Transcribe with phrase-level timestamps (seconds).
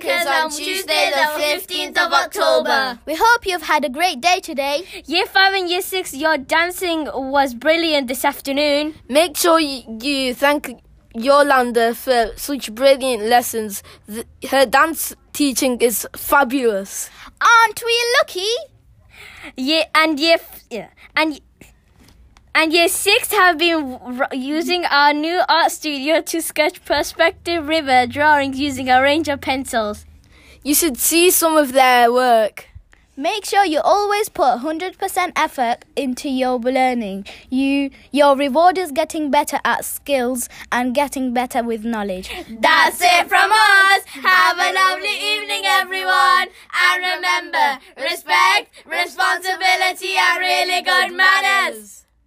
[0.00, 2.98] Crackers on Tuesday, the 15th of October.
[3.06, 4.84] We hope you've had a great day today.
[5.06, 8.94] Year 5 and Year 6, your dancing was brilliant this afternoon.
[9.08, 10.82] Make sure you, you thank
[11.14, 13.82] Yolanda for such brilliant lessons.
[14.50, 17.10] Her dance teaching is fabulous.
[17.40, 18.52] Aren't we lucky?
[19.56, 21.40] Yeah, and year f- yeah, and
[22.56, 24.00] and year six have been
[24.32, 30.06] using our new art studio to sketch perspective river drawings using a range of pencils.
[30.64, 32.68] You should see some of their work.
[33.18, 37.24] Make sure you always put 100% effort into your learning.
[37.48, 42.28] You, your reward is getting better at skills and getting better with knowledge.
[42.60, 44.04] That's it from us.
[44.04, 46.48] Have a lovely evening, everyone.
[46.76, 51.55] And remember, respect, responsibility, and really good manners.